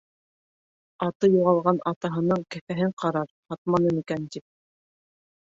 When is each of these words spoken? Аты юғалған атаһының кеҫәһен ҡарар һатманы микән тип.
Аты 1.07 1.29
юғалған 1.33 1.81
атаһының 1.91 2.41
кеҫәһен 2.55 2.97
ҡарар 3.05 3.29
һатманы 3.53 3.93
микән 4.01 4.29
тип. 4.37 4.49